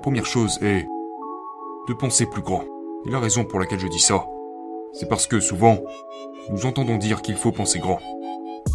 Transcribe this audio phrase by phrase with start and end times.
[0.00, 0.88] La première chose est
[1.86, 2.64] de penser plus grand.
[3.06, 4.26] Et la raison pour laquelle je dis ça,
[4.94, 5.78] c'est parce que souvent,
[6.50, 7.98] nous entendons dire qu'il faut penser grand.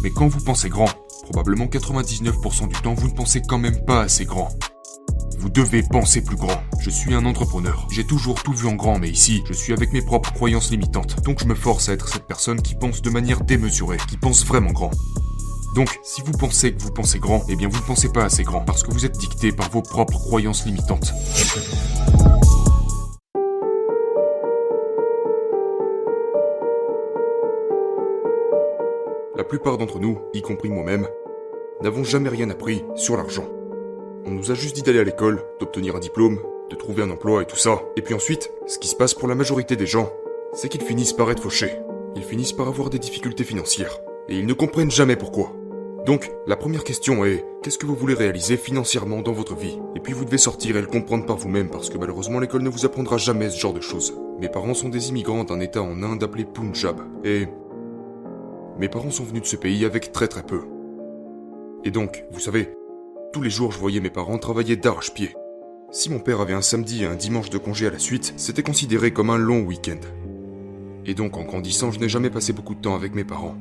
[0.04, 0.88] Mais quand vous pensez grand,
[1.24, 4.50] probablement 99% du temps, vous ne pensez quand même pas assez grand.
[5.40, 6.62] Vous devez penser plus grand.
[6.78, 7.88] Je suis un entrepreneur.
[7.90, 11.24] J'ai toujours tout vu en grand, mais ici, je suis avec mes propres croyances limitantes.
[11.24, 14.46] Donc je me force à être cette personne qui pense de manière démesurée, qui pense
[14.46, 14.92] vraiment grand.
[15.76, 18.44] Donc, si vous pensez que vous pensez grand, eh bien vous ne pensez pas assez
[18.44, 21.12] grand, parce que vous êtes dicté par vos propres croyances limitantes.
[29.36, 31.06] La plupart d'entre nous, y compris moi-même,
[31.82, 33.44] n'avons jamais rien appris sur l'argent.
[34.24, 36.40] On nous a juste dit d'aller à l'école, d'obtenir un diplôme,
[36.70, 37.82] de trouver un emploi et tout ça.
[37.96, 40.10] Et puis ensuite, ce qui se passe pour la majorité des gens,
[40.54, 41.78] c'est qu'ils finissent par être fauchés.
[42.14, 43.98] Ils finissent par avoir des difficultés financières.
[44.30, 45.52] Et ils ne comprennent jamais pourquoi.
[46.06, 49.76] Donc, la première question est, qu'est-ce que vous voulez réaliser financièrement dans votre vie?
[49.96, 52.68] Et puis vous devez sortir et le comprendre par vous-même parce que malheureusement l'école ne
[52.68, 54.16] vous apprendra jamais ce genre de choses.
[54.38, 57.00] Mes parents sont des immigrants d'un état en Inde appelé Punjab.
[57.24, 57.48] Et...
[58.78, 60.60] Mes parents sont venus de ce pays avec très très peu.
[61.82, 62.68] Et donc, vous savez,
[63.32, 65.34] tous les jours, je voyais mes parents travailler d'arrache-pied.
[65.90, 68.62] Si mon père avait un samedi et un dimanche de congé à la suite, c'était
[68.62, 69.98] considéré comme un long week-end.
[71.04, 73.56] Et donc, en grandissant, je n'ai jamais passé beaucoup de temps avec mes parents.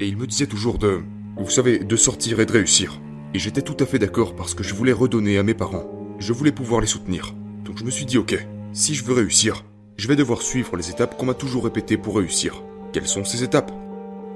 [0.00, 1.00] Et ils me disaient toujours de...
[1.36, 3.00] Vous savez, de sortir et de réussir.
[3.34, 5.86] Et j'étais tout à fait d'accord parce que je voulais redonner à mes parents.
[6.18, 7.34] Je voulais pouvoir les soutenir.
[7.64, 8.36] Donc je me suis dit, ok,
[8.72, 9.64] si je veux réussir,
[9.96, 12.62] je vais devoir suivre les étapes qu'on m'a toujours répétées pour réussir.
[12.92, 13.72] Quelles sont ces étapes?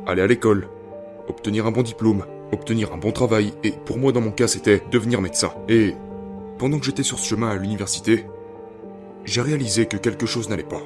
[0.06, 0.68] Aller à l'école,
[1.28, 4.82] obtenir un bon diplôme, obtenir un bon travail, et pour moi dans mon cas c'était
[4.90, 5.52] devenir médecin.
[5.68, 5.94] Et
[6.58, 8.24] pendant que j'étais sur ce chemin à l'université,
[9.24, 10.82] j'ai réalisé que quelque chose n'allait pas.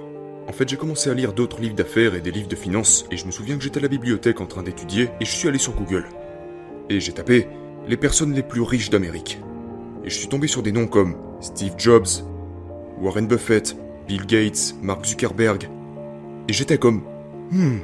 [0.50, 3.16] En fait, j'ai commencé à lire d'autres livres d'affaires et des livres de finances, et
[3.16, 5.58] je me souviens que j'étais à la bibliothèque en train d'étudier, et je suis allé
[5.58, 6.06] sur Google.
[6.88, 7.46] Et j'ai tapé
[7.86, 9.38] les personnes les plus riches d'Amérique.
[10.02, 12.08] Et je suis tombé sur des noms comme Steve Jobs,
[13.00, 13.76] Warren Buffett,
[14.08, 15.68] Bill Gates, Mark Zuckerberg.
[16.48, 17.04] Et j'étais comme,
[17.52, 17.78] hmm,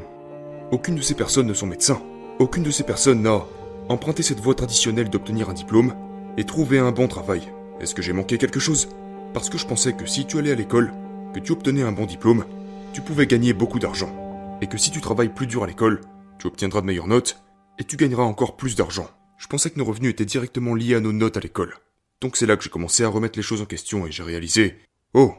[0.72, 2.02] aucune de ces personnes ne sont médecins.
[2.40, 3.44] Aucune de ces personnes n'a
[3.88, 5.94] emprunté cette voie traditionnelle d'obtenir un diplôme
[6.36, 7.42] et trouver un bon travail.
[7.80, 8.88] Est-ce que j'ai manqué quelque chose?
[9.34, 10.92] Parce que je pensais que si tu allais à l'école,
[11.32, 12.44] que tu obtenais un bon diplôme,
[12.96, 14.08] tu pouvais gagner beaucoup d'argent.
[14.62, 16.00] Et que si tu travailles plus dur à l'école,
[16.38, 17.42] tu obtiendras de meilleures notes
[17.78, 19.06] et tu gagneras encore plus d'argent.
[19.36, 21.74] Je pensais que nos revenus étaient directement liés à nos notes à l'école.
[22.22, 24.78] Donc c'est là que j'ai commencé à remettre les choses en question et j'ai réalisé
[25.12, 25.34] Oh,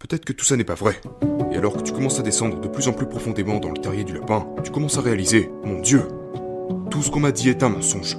[0.00, 1.00] peut-être que tout ça n'est pas vrai.
[1.52, 4.02] Et alors que tu commences à descendre de plus en plus profondément dans le terrier
[4.02, 6.02] du lapin, tu commences à réaliser Mon Dieu,
[6.90, 8.18] tout ce qu'on m'a dit est un mensonge.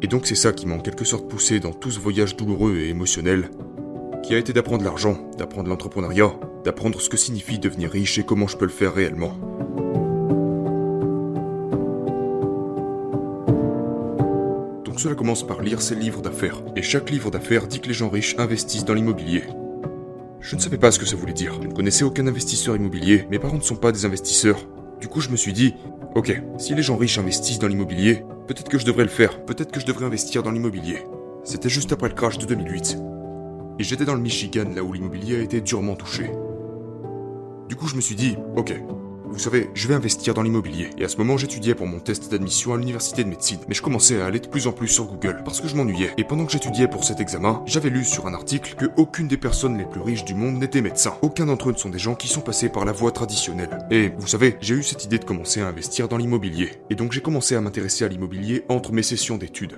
[0.00, 2.78] Et donc c'est ça qui m'a en quelque sorte poussé dans tout ce voyage douloureux
[2.78, 3.50] et émotionnel,
[4.22, 6.32] qui a été d'apprendre l'argent, d'apprendre l'entrepreneuriat,
[6.66, 9.38] d'apprendre ce que signifie devenir riche et comment je peux le faire réellement.
[14.84, 17.94] Donc cela commence par lire ces livres d'affaires, et chaque livre d'affaires dit que les
[17.94, 19.44] gens riches investissent dans l'immobilier.
[20.40, 23.28] Je ne savais pas ce que ça voulait dire, je ne connaissais aucun investisseur immobilier,
[23.30, 24.58] mes parents ne sont pas des investisseurs.
[25.00, 25.76] Du coup je me suis dit,
[26.16, 29.70] ok, si les gens riches investissent dans l'immobilier, peut-être que je devrais le faire, peut-être
[29.70, 30.98] que je devrais investir dans l'immobilier.
[31.44, 32.98] C'était juste après le crash de 2008.
[33.78, 36.28] Et j'étais dans le Michigan, là où l'immobilier a été durement touché.
[37.68, 38.74] Du coup, je me suis dit, ok,
[39.36, 40.90] vous savez, je vais investir dans l'immobilier.
[40.98, 43.58] Et à ce moment, j'étudiais pour mon test d'admission à l'université de médecine.
[43.68, 46.12] Mais je commençais à aller de plus en plus sur Google parce que je m'ennuyais.
[46.16, 49.36] Et pendant que j'étudiais pour cet examen, j'avais lu sur un article que aucune des
[49.36, 51.16] personnes les plus riches du monde n'était médecin.
[51.22, 53.78] Aucun d'entre eux ne sont des gens qui sont passés par la voie traditionnelle.
[53.90, 56.70] Et vous savez, j'ai eu cette idée de commencer à investir dans l'immobilier.
[56.88, 59.76] Et donc j'ai commencé à m'intéresser à l'immobilier entre mes sessions d'études.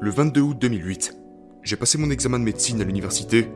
[0.00, 1.18] Le 22 août 2008,
[1.64, 3.50] j'ai passé mon examen de médecine à l'université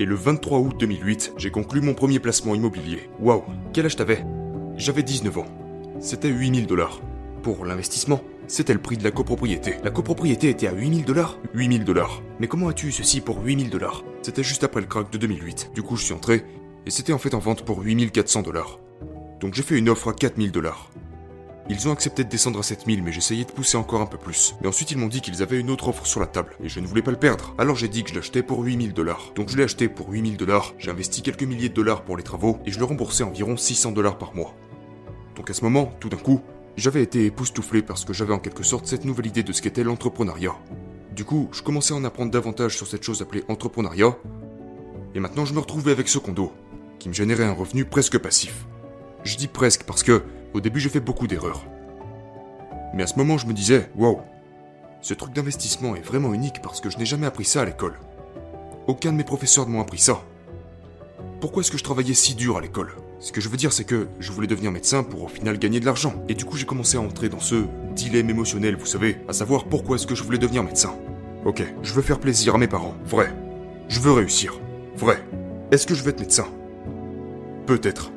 [0.00, 3.10] et le 23 août 2008, j'ai conclu mon premier placement immobilier.
[3.20, 3.44] Waouh,
[3.74, 4.24] quel âge t'avais?
[4.78, 5.46] J'avais 19 ans.
[6.00, 7.02] C'était 8000 dollars.
[7.42, 9.74] Pour l'investissement, c'était le prix de la copropriété.
[9.84, 12.22] La copropriété était à 8000 dollars 8000 dollars.
[12.40, 14.02] Mais comment as-tu eu ceci pour 8000 dollars?
[14.22, 15.72] C'était juste après le crack de 2008.
[15.74, 16.46] Du coup, je suis entré
[16.86, 18.78] et c'était en fait en vente pour 8400 dollars.
[19.38, 20.90] Donc j'ai fait une offre à 4000 dollars.
[21.72, 24.56] Ils ont accepté de descendre à 7000, mais j'essayais de pousser encore un peu plus.
[24.60, 26.80] Mais ensuite, ils m'ont dit qu'ils avaient une autre offre sur la table, et je
[26.80, 27.54] ne voulais pas le perdre.
[27.58, 29.30] Alors j'ai dit que je l'achetais pour 8000 dollars.
[29.36, 32.24] Donc je l'ai acheté pour 8000 dollars, j'ai investi quelques milliers de dollars pour les
[32.24, 34.56] travaux, et je le remboursais environ 600 dollars par mois.
[35.36, 36.40] Donc à ce moment, tout d'un coup,
[36.76, 39.84] j'avais été époustouflé parce que j'avais en quelque sorte cette nouvelle idée de ce qu'était
[39.84, 40.56] l'entrepreneuriat.
[41.14, 44.16] Du coup, je commençais à en apprendre davantage sur cette chose appelée entrepreneuriat,
[45.14, 46.52] et maintenant je me retrouvais avec ce condo,
[46.98, 48.66] qui me générait un revenu presque passif.
[49.22, 51.64] Je dis presque parce que, au début, j'ai fait beaucoup d'erreurs.
[52.94, 54.20] Mais à ce moment, je me disais, wow,
[55.00, 57.98] ce truc d'investissement est vraiment unique parce que je n'ai jamais appris ça à l'école.
[58.86, 60.22] Aucun de mes professeurs ne m'ont appris ça.
[61.40, 62.92] Pourquoi est-ce que je travaillais si dur à l'école?
[63.18, 65.80] Ce que je veux dire, c'est que je voulais devenir médecin pour au final gagner
[65.80, 66.14] de l'argent.
[66.28, 67.64] Et du coup, j'ai commencé à entrer dans ce
[67.94, 70.94] dilemme émotionnel, vous savez, à savoir pourquoi est-ce que je voulais devenir médecin.
[71.44, 73.34] Ok, je veux faire plaisir à mes parents, vrai.
[73.88, 74.58] Je veux réussir.
[74.96, 75.22] Vrai.
[75.70, 76.46] Est-ce que je vais être médecin?
[77.66, 78.10] Peut-être.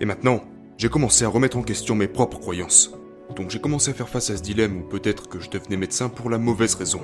[0.00, 0.40] Et maintenant,
[0.76, 2.92] j'ai commencé à remettre en question mes propres croyances.
[3.36, 6.08] Donc j'ai commencé à faire face à ce dilemme où peut-être que je devenais médecin
[6.08, 7.00] pour la mauvaise raison.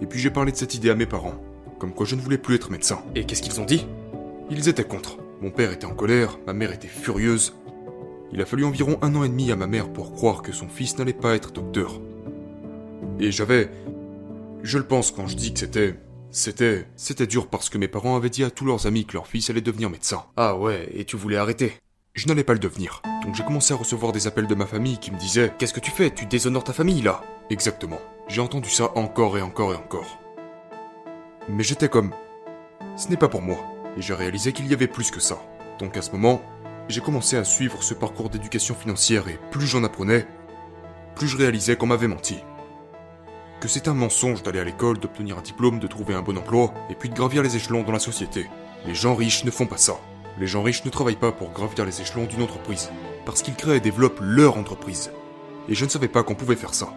[0.00, 1.40] Et puis j'ai parlé de cette idée à mes parents,
[1.78, 3.02] comme quoi je ne voulais plus être médecin.
[3.14, 3.86] Et qu'est-ce qu'ils ont dit?
[4.50, 5.18] Ils étaient contre.
[5.40, 7.54] Mon père était en colère, ma mère était furieuse.
[8.32, 10.68] Il a fallu environ un an et demi à ma mère pour croire que son
[10.68, 12.00] fils n'allait pas être docteur.
[13.20, 13.70] Et j'avais...
[14.62, 15.94] Je le pense quand je dis que c'était...
[16.30, 16.86] C'était...
[16.96, 19.50] C'était dur parce que mes parents avaient dit à tous leurs amis que leur fils
[19.50, 20.24] allait devenir médecin.
[20.36, 21.74] Ah ouais, et tu voulais arrêter?
[22.14, 23.02] Je n'allais pas le devenir.
[23.24, 25.80] Donc j'ai commencé à recevoir des appels de ma famille qui me disaient Qu'est-ce que
[25.80, 26.12] tu fais?
[26.12, 27.98] Tu déshonores ta famille là Exactement.
[28.28, 30.20] J'ai entendu ça encore et encore et encore.
[31.48, 32.14] Mais j'étais comme...
[32.96, 33.58] Ce n'est pas pour moi.
[33.96, 35.42] Et j'ai réalisé qu'il y avait plus que ça.
[35.80, 36.40] Donc à ce moment,
[36.88, 40.28] j'ai commencé à suivre ce parcours d'éducation financière et plus j'en apprenais,
[41.16, 42.36] plus je réalisais qu'on m'avait menti.
[43.60, 46.72] Que c'est un mensonge d'aller à l'école, d'obtenir un diplôme, de trouver un bon emploi,
[46.90, 48.48] et puis de gravir les échelons dans la société.
[48.86, 49.98] Les gens riches ne font pas ça.
[50.38, 52.90] Les gens riches ne travaillent pas pour gravir les échelons d'une entreprise,
[53.24, 55.12] parce qu'ils créent et développent leur entreprise.
[55.68, 56.92] Et je ne savais pas qu'on pouvait faire ça.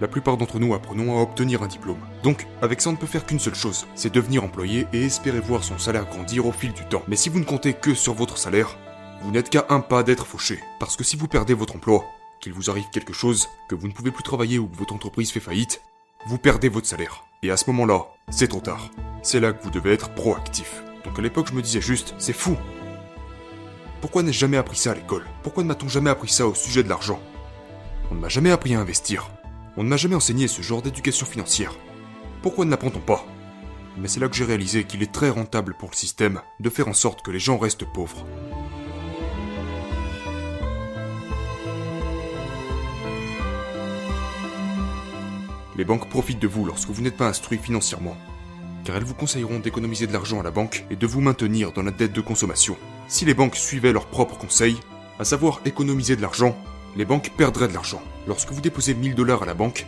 [0.00, 2.00] La plupart d'entre nous apprenons à obtenir un diplôme.
[2.22, 5.40] Donc, avec ça, on ne peut faire qu'une seule chose, c'est devenir employé et espérer
[5.40, 7.02] voir son salaire grandir au fil du temps.
[7.08, 8.76] Mais si vous ne comptez que sur votre salaire,
[9.22, 10.60] vous n'êtes qu'à un pas d'être fauché.
[10.78, 12.04] Parce que si vous perdez votre emploi,
[12.40, 15.32] qu'il vous arrive quelque chose, que vous ne pouvez plus travailler ou que votre entreprise
[15.32, 15.80] fait faillite,
[16.26, 17.24] vous perdez votre salaire.
[17.42, 18.90] Et à ce moment-là, c'est trop tard.
[19.22, 20.82] C'est là que vous devez être proactif.
[21.06, 22.56] Donc à l'époque, je me disais juste, c'est fou.
[24.00, 25.24] Pourquoi n'ai-je jamais appris ça à l'école?
[25.42, 27.20] Pourquoi ne m'a-t-on jamais appris ça au sujet de l'argent?
[28.10, 29.30] On ne m'a jamais appris à investir.
[29.76, 31.74] On ne m'a jamais enseigné ce genre d'éducation financière.
[32.42, 33.24] Pourquoi ne l'apprend-on pas?
[33.96, 36.88] Mais c'est là que j'ai réalisé qu'il est très rentable pour le système de faire
[36.88, 38.26] en sorte que les gens restent pauvres.
[45.76, 48.16] Les banques profitent de vous lorsque vous n'êtes pas instruit financièrement,
[48.86, 51.82] car elles vous conseilleront d'économiser de l'argent à la banque et de vous maintenir dans
[51.82, 52.76] la dette de consommation.
[53.08, 54.78] Si les banques suivaient leurs propres conseils,
[55.18, 56.56] à savoir économiser de l'argent,
[56.94, 58.00] les banques perdraient de l'argent.
[58.28, 59.86] Lorsque vous déposez 1000 dollars à la banque,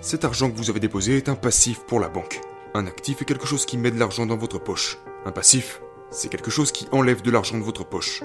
[0.00, 2.40] cet argent que vous avez déposé est un passif pour la banque.
[2.74, 4.98] Un actif est quelque chose qui met de l'argent dans votre poche.
[5.26, 8.22] Un passif, c'est quelque chose qui enlève de l'argent de votre poche.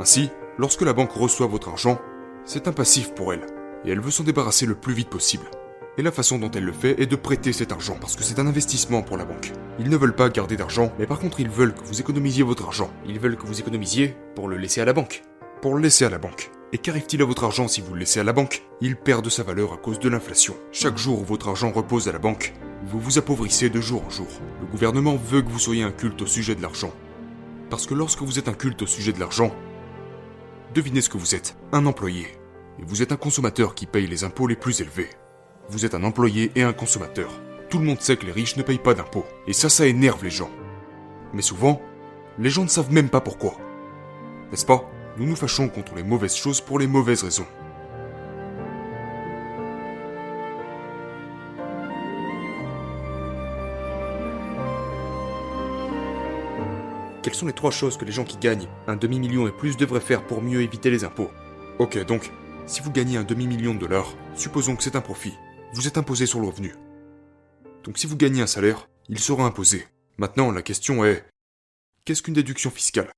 [0.00, 2.00] Ainsi, lorsque la banque reçoit votre argent,
[2.44, 3.46] c'est un passif pour elle,
[3.84, 5.48] et elle veut s'en débarrasser le plus vite possible.
[5.98, 8.38] Et la façon dont elle le fait est de prêter cet argent, parce que c'est
[8.38, 9.52] un investissement pour la banque.
[9.80, 12.66] Ils ne veulent pas garder d'argent, mais par contre ils veulent que vous économisiez votre
[12.66, 12.88] argent.
[13.04, 15.24] Ils veulent que vous économisiez pour le laisser à la banque.
[15.60, 16.52] Pour le laisser à la banque.
[16.72, 18.62] Et qu'arrive-t-il à votre argent si vous le laissez à la banque?
[18.80, 20.54] Il perd de sa valeur à cause de l'inflation.
[20.70, 22.54] Chaque jour où votre argent repose à la banque,
[22.86, 24.28] vous vous appauvrissez de jour en jour.
[24.60, 26.92] Le gouvernement veut que vous soyez un culte au sujet de l'argent.
[27.70, 29.52] Parce que lorsque vous êtes un culte au sujet de l'argent,
[30.76, 32.28] devinez ce que vous êtes, un employé.
[32.78, 35.10] Et vous êtes un consommateur qui paye les impôts les plus élevés.
[35.70, 37.30] Vous êtes un employé et un consommateur.
[37.68, 39.26] Tout le monde sait que les riches ne payent pas d'impôts.
[39.46, 40.48] Et ça, ça énerve les gens.
[41.34, 41.82] Mais souvent,
[42.38, 43.54] les gens ne savent même pas pourquoi.
[44.50, 44.90] N'est-ce pas?
[45.18, 47.46] Nous nous fâchons contre les mauvaises choses pour les mauvaises raisons.
[57.22, 60.00] Quelles sont les trois choses que les gens qui gagnent un demi-million et plus devraient
[60.00, 61.30] faire pour mieux éviter les impôts?
[61.78, 62.30] Ok, donc,
[62.64, 65.34] si vous gagnez un demi-million de dollars, supposons que c'est un profit.
[65.74, 66.74] Vous êtes imposé sur le revenu.
[67.84, 69.86] Donc si vous gagnez un salaire, il sera imposé.
[70.16, 71.24] Maintenant, la question est,
[72.04, 73.10] qu'est-ce qu'une déduction fiscale?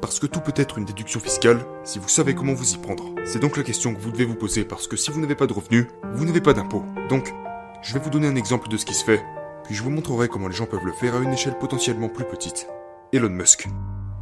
[0.00, 3.14] Parce que tout peut être une déduction fiscale si vous savez comment vous y prendre.
[3.24, 5.48] C'est donc la question que vous devez vous poser parce que si vous n'avez pas
[5.48, 6.84] de revenus, vous n'avez pas d'impôts.
[7.08, 7.32] Donc,
[7.82, 9.24] je vais vous donner un exemple de ce qui se fait,
[9.64, 12.24] puis je vous montrerai comment les gens peuvent le faire à une échelle potentiellement plus
[12.24, 12.68] petite.
[13.12, 13.66] Elon Musk.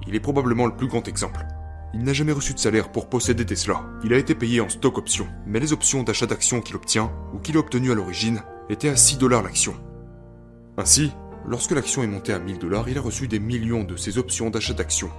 [0.07, 1.47] Il est probablement le plus grand exemple.
[1.95, 3.83] Il n'a jamais reçu de salaire pour posséder Tesla.
[4.05, 7.39] Il a été payé en stock options, mais les options d'achat d'actions qu'il obtient, ou
[7.39, 9.75] qu'il a obtenues à l'origine, étaient à 6 dollars l'action.
[10.77, 11.13] Ainsi,
[11.47, 14.51] lorsque l'action est montée à 1000 dollars, il a reçu des millions de ces options
[14.51, 15.11] d'achat d'actions.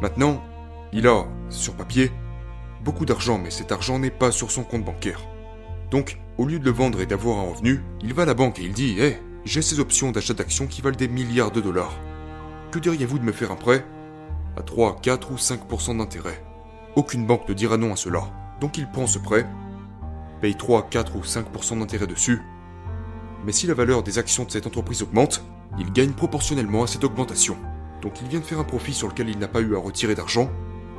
[0.00, 0.44] Maintenant,
[0.92, 2.12] il a, sur papier,
[2.84, 5.20] beaucoup d'argent, mais cet argent n'est pas sur son compte bancaire.
[5.90, 8.58] Donc, au lieu de le vendre et d'avoir un revenu, il va à la banque
[8.58, 11.98] et il dit Hé, j'ai ces options d'achat d'actions qui valent des milliards de dollars.
[12.70, 13.84] Que diriez-vous de me faire un prêt
[14.58, 16.44] À 3, 4 ou 5% d'intérêt.
[16.96, 18.24] Aucune banque ne dira non à cela.
[18.60, 19.46] Donc il prend ce prêt,
[20.40, 22.42] paye 3, 4 ou 5% d'intérêt dessus.
[23.44, 25.44] Mais si la valeur des actions de cette entreprise augmente,
[25.78, 27.56] il gagne proportionnellement à cette augmentation.
[28.02, 30.16] Donc il vient de faire un profit sur lequel il n'a pas eu à retirer
[30.16, 30.50] d'argent,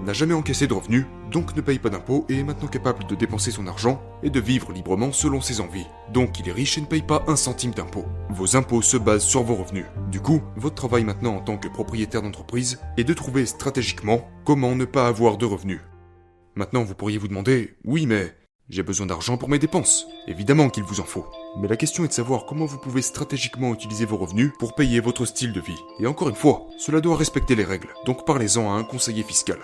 [0.05, 3.15] n'a jamais encaissé de revenus, donc ne paye pas d'impôts et est maintenant capable de
[3.15, 5.87] dépenser son argent et de vivre librement selon ses envies.
[6.13, 8.05] Donc il est riche et ne paye pas un centime d'impôts.
[8.29, 9.85] Vos impôts se basent sur vos revenus.
[10.11, 14.75] Du coup, votre travail maintenant en tant que propriétaire d'entreprise est de trouver stratégiquement comment
[14.75, 15.81] ne pas avoir de revenus.
[16.55, 18.35] Maintenant vous pourriez vous demander, oui mais
[18.69, 20.05] J'ai besoin d'argent pour mes dépenses.
[20.27, 21.25] Évidemment qu'il vous en faut.
[21.59, 24.99] Mais la question est de savoir comment vous pouvez stratégiquement utiliser vos revenus pour payer
[24.99, 25.79] votre style de vie.
[25.99, 27.89] Et encore une fois, cela doit respecter les règles.
[28.05, 29.57] Donc parlez-en à un conseiller fiscal.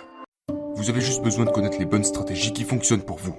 [0.86, 3.36] Vous avez juste besoin de connaître les bonnes stratégies qui fonctionnent pour vous.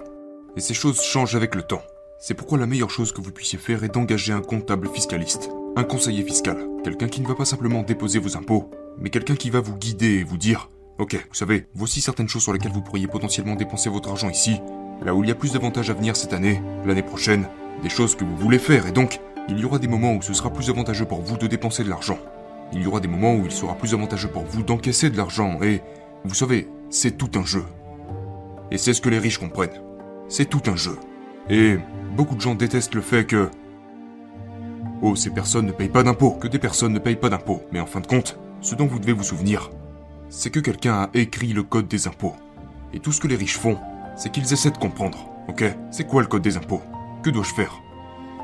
[0.57, 1.81] Et ces choses changent avec le temps.
[2.19, 5.85] C'est pourquoi la meilleure chose que vous puissiez faire est d'engager un comptable fiscaliste, un
[5.85, 9.61] conseiller fiscal, quelqu'un qui ne va pas simplement déposer vos impôts, mais quelqu'un qui va
[9.61, 13.07] vous guider et vous dire Ok, vous savez, voici certaines choses sur lesquelles vous pourriez
[13.07, 14.59] potentiellement dépenser votre argent ici,
[15.01, 17.47] là où il y a plus d'avantages à venir cette année, l'année prochaine,
[17.81, 20.33] des choses que vous voulez faire, et donc, il y aura des moments où ce
[20.33, 22.19] sera plus avantageux pour vous de dépenser de l'argent.
[22.73, 25.59] Il y aura des moments où il sera plus avantageux pour vous d'encaisser de l'argent,
[25.63, 25.79] et,
[26.25, 27.65] vous savez, c'est tout un jeu.
[28.71, 29.81] Et c'est ce que les riches comprennent.
[30.27, 30.97] C'est tout un jeu.
[31.49, 31.77] Et
[32.15, 33.49] beaucoup de gens détestent le fait que...
[35.01, 37.61] Oh, ces personnes ne payent pas d'impôts, que des personnes ne payent pas d'impôts.
[37.71, 39.69] Mais en fin de compte, ce dont vous devez vous souvenir,
[40.29, 42.35] c'est que quelqu'un a écrit le code des impôts.
[42.93, 43.77] Et tout ce que les riches font,
[44.15, 45.29] c'est qu'ils essaient de comprendre.
[45.47, 45.63] Ok?
[45.91, 46.81] C'est quoi le code des impôts?
[47.23, 47.81] Que dois-je faire?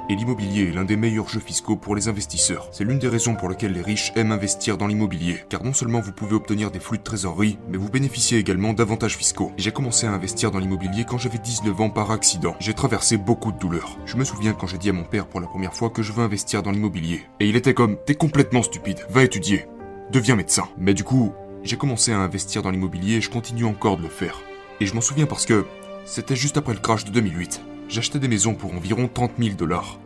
[0.09, 2.67] Et l'immobilier est l'un des meilleurs jeux fiscaux pour les investisseurs.
[2.71, 6.01] C'est l'une des raisons pour lesquelles les riches aiment investir dans l'immobilier, car non seulement
[6.01, 9.51] vous pouvez obtenir des flux de trésorerie, mais vous bénéficiez également d'avantages fiscaux.
[9.57, 12.55] J'ai commencé à investir dans l'immobilier quand j'avais 19 ans par accident.
[12.59, 13.97] J'ai traversé beaucoup de douleurs.
[14.05, 16.11] Je me souviens quand j'ai dit à mon père pour la première fois que je
[16.11, 17.23] veux investir dans l'immobilier.
[17.39, 19.67] Et il était comme, t'es complètement stupide, va étudier,
[20.11, 20.67] deviens médecin.
[20.77, 21.33] Mais du coup,
[21.63, 24.41] j'ai commencé à investir dans l'immobilier et je continue encore de le faire.
[24.79, 25.65] Et je m'en souviens parce que
[26.05, 27.61] c'était juste après le crash de 2008
[27.93, 29.99] j'achetais des maisons pour environ 30 000 dollars.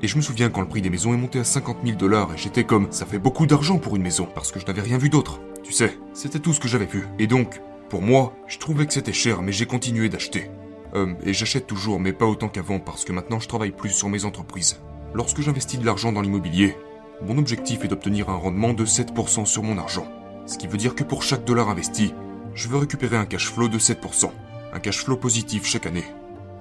[0.00, 2.32] Et je me souviens quand le prix des maisons est monté à 50 000 dollars
[2.32, 4.96] et j'étais comme ça fait beaucoup d'argent pour une maison parce que je n'avais rien
[4.96, 5.38] vu d'autre.
[5.62, 7.06] Tu sais, c'était tout ce que j'avais vu.
[7.18, 7.60] Et donc,
[7.90, 10.50] pour moi, je trouvais que c'était cher mais j'ai continué d'acheter.
[10.94, 14.08] Euh, et j'achète toujours mais pas autant qu'avant parce que maintenant je travaille plus sur
[14.08, 14.80] mes entreprises.
[15.12, 16.74] Lorsque j'investis de l'argent dans l'immobilier,
[17.20, 20.08] mon objectif est d'obtenir un rendement de 7% sur mon argent.
[20.46, 22.14] Ce qui veut dire que pour chaque dollar investi,
[22.54, 24.30] je veux récupérer un cash flow de 7%.
[24.72, 26.04] Un cash flow positif chaque année.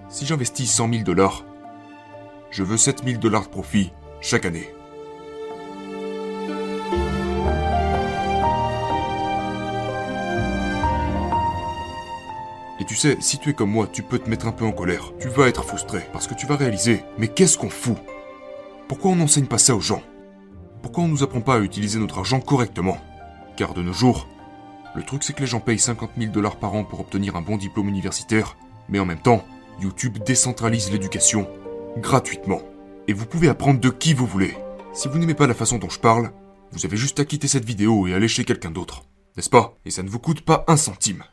[0.10, 1.46] Si j'investis 100 000 dollars,
[2.50, 4.68] je veux 7 000 dollars de profit chaque année.
[12.80, 14.72] Et tu sais, si tu es comme moi, tu peux te mettre un peu en
[14.72, 15.14] colère.
[15.20, 17.98] Tu vas être frustré parce que tu vas réaliser, mais qu'est-ce qu'on fout?
[18.88, 20.02] Pourquoi on n'enseigne pas ça aux gens?
[20.82, 22.98] Pourquoi on nous apprend pas à utiliser notre argent correctement?
[23.58, 24.28] Car de nos jours,
[24.96, 27.44] le truc c'est que les gens payent 50 000 dollars par an pour obtenir un
[27.44, 29.44] bon diplôme universitaire, mais en même temps,
[29.82, 31.48] YouTube décentralise l'éducation
[31.98, 32.62] gratuitement.
[33.08, 34.56] Et vous pouvez apprendre de qui vous voulez.
[34.94, 36.32] Si vous n'aimez pas la façon dont je parle,
[36.72, 39.04] vous avez juste à quitter cette vidéo et aller chez quelqu'un d'autre.
[39.36, 39.78] N'est-ce pas?
[39.86, 41.24] Et ça ne vous coûte pas un centime.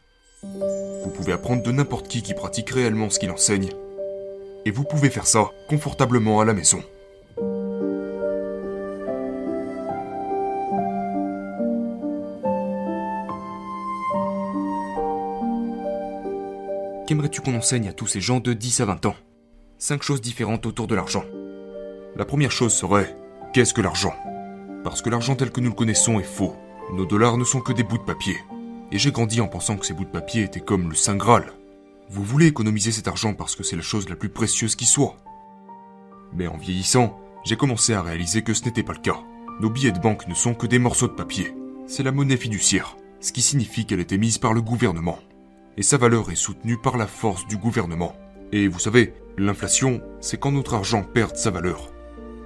[0.42, 3.70] Vous pouvez apprendre de n'importe qui qui pratique réellement ce qu'il enseigne.
[4.64, 6.82] Et vous pouvez faire ça confortablement à la maison.
[17.06, 19.14] Qu'aimerais-tu qu'on enseigne à tous ces gens de 10 à 20 ans?
[19.78, 21.22] Cinq choses différentes autour de l'argent.
[22.16, 23.16] La première chose serait,
[23.52, 24.12] qu'est-ce que l'argent?
[24.82, 26.56] Parce que l'argent tel que nous le connaissons est faux.
[26.92, 28.36] Nos dollars ne sont que des bouts de papier.
[28.90, 31.52] Et j'ai grandi en pensant que ces bouts de papier étaient comme le Saint Graal.
[32.10, 35.16] Vous voulez économiser cet argent parce que c'est la chose la plus précieuse qui soit.
[36.32, 39.20] Mais en vieillissant, j'ai commencé à réaliser que ce n'était pas le cas.
[39.60, 41.54] Nos billets de banque ne sont que des morceaux de papier.
[41.86, 45.20] C'est la monnaie fiduciaire, ce qui signifie qu'elle est émise par le gouvernement
[45.76, 48.16] et sa valeur est soutenue par la force du gouvernement.
[48.52, 51.92] Et vous savez, l'inflation, c'est quand notre argent perd sa valeur.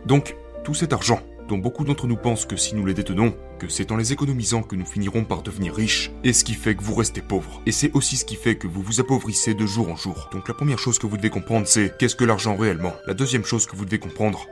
[0.07, 3.69] Donc, tout cet argent, dont beaucoup d'entre nous pensent que si nous les détenons, que
[3.69, 6.83] c'est en les économisant que nous finirons par devenir riches, est ce qui fait que
[6.83, 7.61] vous restez pauvre.
[7.67, 10.31] Et c'est aussi ce qui fait que vous vous appauvrissez de jour en jour.
[10.33, 12.95] Donc la première chose que vous devez comprendre, c'est qu'est-ce que l'argent réellement?
[13.07, 14.47] La deuxième chose que vous devez comprendre,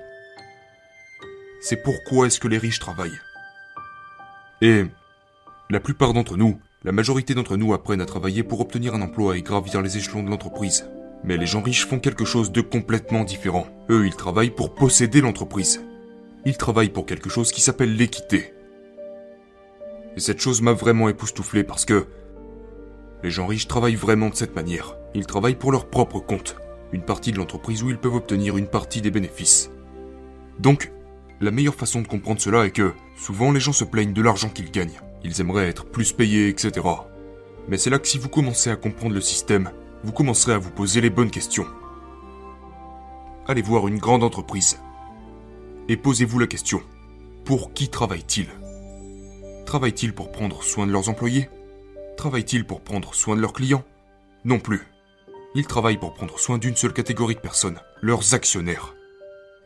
[1.60, 3.18] c'est pourquoi est-ce que les riches travaillent?
[4.60, 4.84] Et
[5.70, 9.36] la plupart d'entre nous, la majorité d'entre nous apprennent à travailler pour obtenir un emploi
[9.36, 10.88] et gravir les échelons de l'entreprise.
[11.24, 13.66] Mais les gens riches font quelque chose de complètement différent.
[13.90, 15.84] Eux, ils travaillent pour posséder l'entreprise.
[16.46, 18.54] Ils travaillent pour quelque chose qui s'appelle l'équité.
[20.16, 22.06] Et cette chose m'a vraiment époustouflé parce que
[23.24, 24.96] les gens riches travaillent vraiment de cette manière.
[25.14, 26.56] Ils travaillent pour leur propre compte,
[26.92, 29.70] une partie de l'entreprise où ils peuvent obtenir une partie des bénéfices.
[30.60, 30.92] Donc,
[31.40, 34.48] la meilleure façon de comprendre cela est que souvent les gens se plaignent de l'argent
[34.48, 35.00] qu'ils gagnent.
[35.24, 36.86] Ils aimeraient être plus payés, etc.
[37.68, 39.70] Mais c'est là que si vous commencez à comprendre le système,
[40.04, 41.66] vous commencerez à vous poser les bonnes questions.
[43.46, 44.78] Allez voir une grande entreprise.
[45.88, 46.82] Et posez-vous la question.
[47.44, 48.48] Pour qui travaillent-ils
[49.66, 51.48] Travaillent-ils pour prendre soin de leurs employés?
[52.16, 53.84] Travaillent-ils pour prendre soin de leurs clients?
[54.44, 54.82] Non plus.
[55.54, 58.94] Ils travaillent pour prendre soin d'une seule catégorie de personnes, leurs actionnaires.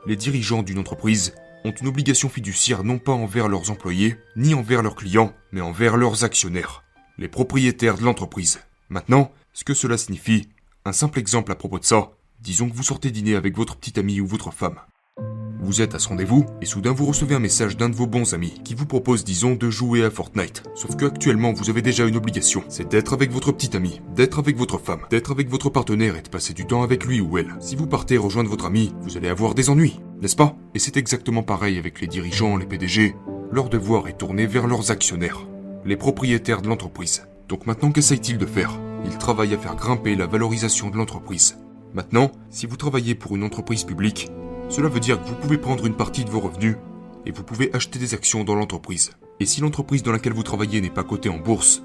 [0.07, 4.83] Les dirigeants d'une entreprise ont une obligation fiduciaire non pas envers leurs employés, ni envers
[4.83, 6.83] leurs clients, mais envers leurs actionnaires,
[7.19, 8.61] les propriétaires de l'entreprise.
[8.89, 10.49] Maintenant, ce que cela signifie,
[10.85, 13.99] Un simple exemple à propos de ça, disons que vous sortez dîner avec votre petite
[13.99, 14.81] amie ou votre femme.
[15.65, 18.35] Vous êtes à ce rendez-vous, et soudain vous recevez un message d'un de vos bons
[18.35, 20.65] amis, qui vous propose, disons, de jouer à Fortnite.
[20.75, 24.41] Sauf que actuellement, vous avez déjà une obligation, c'est d'être avec votre petite amie, d'être
[24.41, 27.39] avec votre femme, d'être avec votre partenaire et de passer du temps avec lui ou
[27.39, 27.55] elle.
[27.61, 30.57] Si vous partez rejoindre votre ami, vous allez avoir des ennuis, n'est-ce pas?
[30.75, 33.15] Et c'est exactement pareil avec les dirigeants, les PDG.
[33.53, 35.47] Leur devoir est tourné vers leurs actionnaires,
[35.85, 37.29] les propriétaires de l'entreprise.
[37.49, 38.81] Donc maintenant, qu'essayent-ils de faire?
[39.05, 41.57] Ils travaillent à faire grimper la valorisation de l'entreprise.
[41.95, 44.29] Maintenant, si vous travaillez pour une entreprise publique,
[44.69, 46.77] cela veut dire que vous pouvez prendre une partie de vos revenus
[47.27, 49.13] et vous pouvez acheter des actions dans l'entreprise.
[49.41, 51.83] Et si l'entreprise dans laquelle vous travaillez n'est pas cotée en bourse,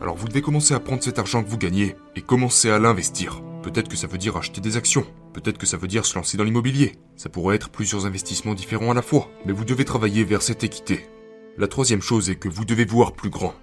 [0.00, 3.42] alors vous devez commencer à prendre cet argent que vous gagnez et commencer à l'investir.
[3.62, 6.36] Peut-être que ça veut dire acheter des actions, peut-être que ça veut dire se lancer
[6.36, 6.92] dans l'immobilier.
[7.16, 10.62] Ça pourrait être plusieurs investissements différents à la fois, mais vous devez travailler vers cette
[10.62, 11.08] équité.
[11.56, 13.54] La troisième chose est que vous devez voir plus grand.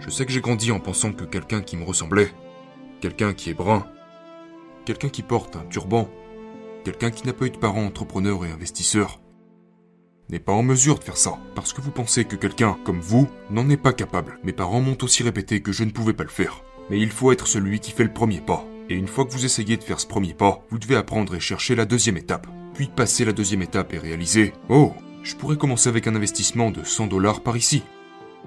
[0.00, 2.32] Je sais que j'ai grandi en pensant que quelqu'un qui me ressemblait,
[3.00, 3.86] quelqu'un qui est brun,
[4.86, 6.08] quelqu'un qui porte un turban,
[6.84, 9.20] quelqu'un qui n'a pas eu de parents entrepreneurs et investisseurs
[10.30, 13.28] n'est pas en mesure de faire ça, parce que vous pensez que quelqu'un comme vous
[13.50, 14.38] n'en est pas capable.
[14.44, 16.62] Mes parents m'ont aussi répété que je ne pouvais pas le faire.
[16.90, 18.64] Mais il faut être celui qui fait le premier pas.
[18.90, 21.40] Et une fois que vous essayez de faire ce premier pas, vous devez apprendre et
[21.40, 22.46] chercher la deuxième étape.
[22.74, 24.92] Puis passer la deuxième étape et réaliser Oh,
[25.22, 27.82] je pourrais commencer avec un investissement de 100 dollars par ici.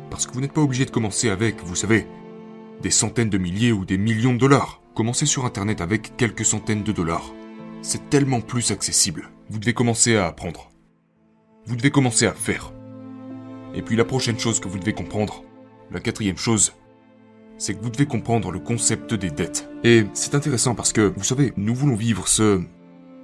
[0.10, 2.08] Parce que vous n'êtes pas obligé de commencer avec, vous savez,
[2.82, 4.82] des centaines de milliers ou des millions de dollars.
[4.96, 7.34] Commencez sur Internet avec quelques centaines de dollars
[7.82, 9.30] c'est tellement plus accessible.
[9.50, 10.72] Vous devez commencer à apprendre.
[11.66, 12.74] Vous devez commencer à faire.
[13.74, 15.44] Et puis la prochaine chose que vous devez comprendre,
[15.92, 16.74] la quatrième chose,
[17.58, 19.70] c'est que vous devez comprendre le concept des dettes.
[19.84, 22.62] Et c'est intéressant parce que, vous savez, nous voulons vivre ce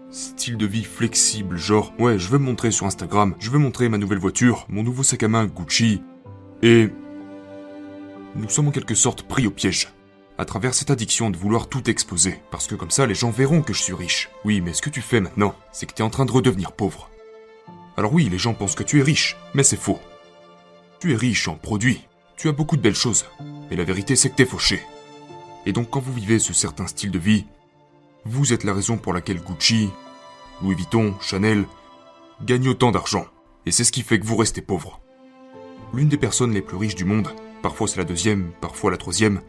[0.10, 3.90] style de vie flexible, genre, ouais, je veux me montrer sur Instagram, je veux montrer
[3.90, 6.02] ma nouvelle voiture, mon nouveau sac à main Gucci,
[6.62, 6.90] et
[8.36, 9.90] nous sommes en quelque sorte pris au piège
[10.38, 12.40] à travers cette addiction de vouloir tout exposer.
[12.52, 14.30] Parce que comme ça, les gens verront que je suis riche.
[14.46, 16.72] Oui, mais ce que tu fais maintenant, c'est que tu es en train de redevenir
[16.72, 17.10] pauvre.
[17.98, 20.00] Alors oui, les gens pensent que tu es riche, mais c'est faux.
[21.00, 22.08] Tu es riche en produits,
[22.38, 23.26] tu as beaucoup de belles choses,
[23.70, 24.84] mais la vérité c'est que t'es fauché.
[25.66, 27.46] Et donc quand vous vivez ce certain style de vie,
[28.26, 29.90] vous êtes la raison pour laquelle Gucci,
[30.62, 31.66] Louis Vuitton, Chanel
[32.44, 33.26] gagnent autant d'argent.
[33.66, 35.02] Et c'est ce qui fait que vous restez pauvre.
[35.94, 37.30] L'une des personnes les plus riches du monde,
[37.64, 39.42] parfois c'est la deuxième, parfois la troisième,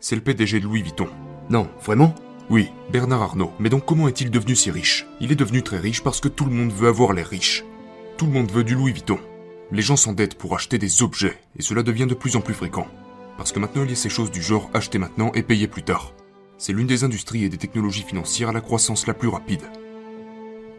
[0.00, 1.08] c'est le PDG de Louis Vuitton.
[1.50, 2.14] Non, vraiment?
[2.48, 3.52] Oui, Bernard Arnault.
[3.60, 5.06] Mais donc comment est-il devenu si riche?
[5.20, 7.64] Il est devenu très riche parce que tout le monde veut avoir l'air riche.
[8.16, 9.18] Tout le monde veut du Louis Vuitton.
[9.70, 12.88] Les gens s'endettent pour acheter des objets, et cela devient de plus en plus fréquent.
[13.36, 15.84] Parce que maintenant il y a ces choses du genre acheter maintenant et payer plus
[15.84, 16.12] tard.
[16.58, 19.62] C'est l'une des industries et des technologies financières à la croissance la plus rapide.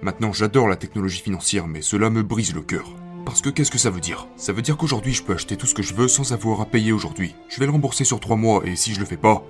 [0.01, 2.91] Maintenant j'adore la technologie financière, mais cela me brise le cœur.
[3.25, 4.27] Parce que qu'est-ce que ça veut dire?
[4.35, 6.65] Ça veut dire qu'aujourd'hui je peux acheter tout ce que je veux sans avoir à
[6.65, 7.35] payer aujourd'hui.
[7.49, 9.43] Je vais le rembourser sur 3 mois et si je le fais pas,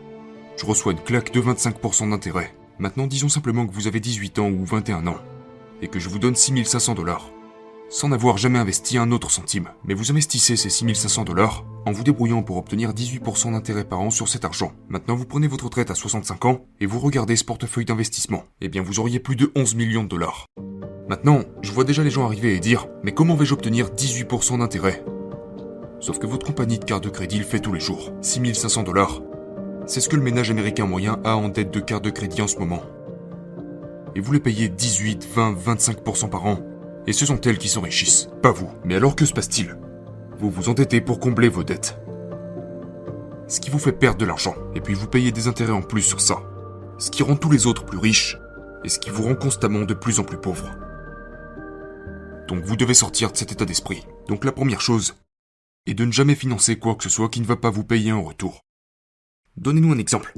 [0.57, 2.53] je reçois une claque de 25% d'intérêt.
[2.79, 5.19] Maintenant disons simplement que vous avez 18 ans ou 21 ans
[5.81, 7.31] et que je vous donne 6500 dollars.
[7.93, 9.67] Sans n'avoir jamais investi un autre centime.
[9.83, 14.09] Mais vous investissez ces 6500 dollars en vous débrouillant pour obtenir 18% d'intérêt par an
[14.11, 14.71] sur cet argent.
[14.87, 18.45] Maintenant vous prenez votre retraite à 65 ans et vous regardez ce portefeuille d'investissement.
[18.61, 20.45] Eh bien vous auriez plus de 11 millions de dollars.
[21.09, 25.03] Maintenant, je vois déjà les gens arriver et dire Mais comment vais-je obtenir 18% d'intérêt?
[25.99, 28.13] Sauf que votre compagnie de carte de crédit le fait tous les jours.
[28.21, 29.21] 6500 dollars.
[29.85, 32.47] C'est ce que le ménage américain moyen a en dette de carte de crédit en
[32.47, 32.83] ce moment.
[34.15, 36.70] Et vous les payez 18, 20, 25% par an.
[37.07, 38.69] Et ce sont elles qui s'enrichissent, pas vous.
[38.85, 39.75] Mais alors que se passe-t-il?
[40.37, 41.99] Vous vous endettez pour combler vos dettes.
[43.47, 44.55] Ce qui vous fait perdre de l'argent.
[44.75, 46.43] Et puis vous payez des intérêts en plus sur ça.
[46.97, 48.37] Ce qui rend tous les autres plus riches.
[48.83, 50.71] Et ce qui vous rend constamment de plus en plus pauvres.
[52.47, 54.05] Donc vous devez sortir de cet état d'esprit.
[54.27, 55.15] Donc la première chose
[55.87, 58.11] est de ne jamais financer quoi que ce soit qui ne va pas vous payer
[58.11, 58.61] en retour.
[59.57, 60.33] Donnez-nous un exemple.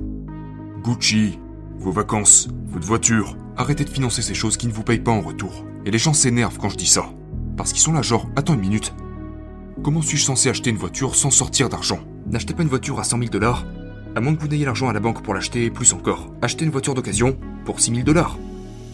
[0.82, 1.40] Gucci,
[1.78, 3.36] vos vacances, votre voiture.
[3.58, 5.66] Arrêtez de financer ces choses qui ne vous payent pas en retour.
[5.86, 7.10] Et les gens s'énervent quand je dis ça.
[7.58, 8.94] Parce qu'ils sont là genre, attends une minute.
[9.84, 12.00] Comment suis-je censé acheter une voiture sans sortir d'argent?
[12.28, 13.66] N'achetez pas une voiture à 100 000 dollars.
[14.16, 16.34] À moins que vous n'ayez l'argent à la banque pour l'acheter, plus encore.
[16.42, 18.38] Achetez une voiture d'occasion pour 6 000 dollars.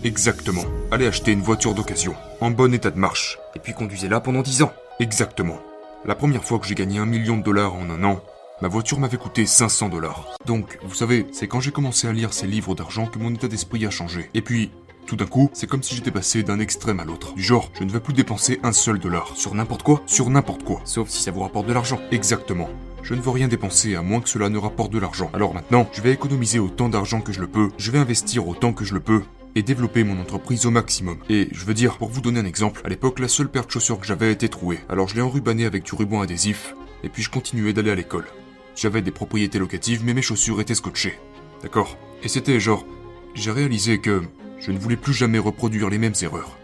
[0.04, 0.64] Exactement.
[0.92, 4.64] Allez acheter une voiture d'occasion, en bon état de marche, et puis conduisez-la pendant 10
[4.64, 4.72] ans.
[5.00, 5.60] Exactement.
[6.06, 8.22] La première fois que j'ai gagné un million de dollars en un an,
[8.62, 10.26] ma voiture m'avait coûté 500 dollars.
[10.46, 13.50] Donc, vous savez, c'est quand j'ai commencé à lire ces livres d'argent que mon état
[13.50, 14.30] d'esprit a changé.
[14.34, 14.72] Et puis,
[15.10, 17.34] tout d'un coup, c'est comme si j'étais passé d'un extrême à l'autre.
[17.34, 19.36] Du genre, je ne veux plus dépenser un seul dollar.
[19.36, 20.82] Sur n'importe quoi Sur n'importe quoi.
[20.86, 22.00] Sauf si ça vous rapporte de l'argent.
[22.12, 22.70] Exactement.
[23.02, 25.32] Je ne veux rien dépenser à moins que cela ne rapporte de l'argent.
[25.34, 28.72] Alors maintenant, je vais économiser autant d'argent que je le peux, je vais investir autant
[28.72, 29.24] que je le peux,
[29.56, 31.18] et développer mon entreprise au maximum.
[31.28, 33.72] Et je veux dire, pour vous donner un exemple, à l'époque, la seule paire de
[33.72, 34.78] chaussures que j'avais était trouée.
[34.90, 38.28] Alors je l'ai enrubanné avec du ruban adhésif, et puis je continuais d'aller à l'école.
[38.76, 41.18] J'avais des propriétés locatives, mais mes chaussures étaient scotchées.
[41.64, 41.98] D'accord?
[42.22, 42.86] Et c'était genre,
[43.34, 44.22] j'ai réalisé que
[44.60, 46.58] je ne voulais plus jamais reproduire les mêmes erreurs.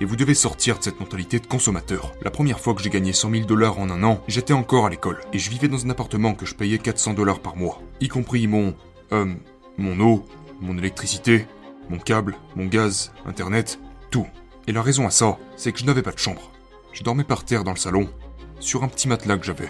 [0.00, 2.12] Et vous devez sortir de cette mentalité de consommateur.
[2.22, 4.90] La première fois que j'ai gagné 100 000 dollars en un an, j'étais encore à
[4.90, 5.20] l'école.
[5.32, 7.80] Et je vivais dans un appartement que je payais 400 dollars par mois.
[8.00, 8.74] Y compris mon...
[9.12, 9.34] Euh,
[9.78, 10.24] mon eau,
[10.60, 11.46] mon électricité,
[11.90, 13.78] mon câble, mon gaz, internet,
[14.10, 14.26] tout.
[14.66, 16.50] Et la raison à ça, c'est que je n'avais pas de chambre.
[16.92, 18.08] Je dormais par terre dans le salon,
[18.58, 19.68] sur un petit matelas que j'avais.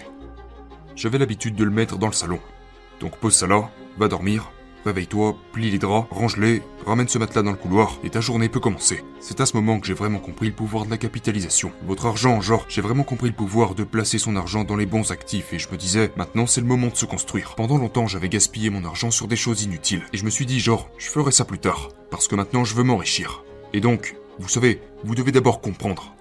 [0.94, 2.38] J'avais l'habitude de le mettre dans le salon.
[3.00, 4.50] Donc pose ça là, va dormir,
[4.87, 8.61] réveille-toi, plie les draps, range-les, ramène ce matelas dans le couloir, et ta journée peut
[8.61, 9.03] commencer.
[9.20, 11.72] C'est à ce moment que j'ai vraiment compris le pouvoir de la capitalisation.
[11.87, 15.11] Votre argent, genre, j'ai vraiment compris le pouvoir de placer son argent dans les bons
[15.11, 17.55] actifs, et je me disais, maintenant c'est le moment de se construire.
[17.57, 20.61] Pendant longtemps, j'avais gaspillé mon argent sur des choses inutiles, et je me suis dit,
[20.61, 23.44] genre, je ferai ça plus tard, parce que maintenant je veux m'enrichir.
[23.72, 26.14] Et donc, vous savez, vous devez d'abord comprendre.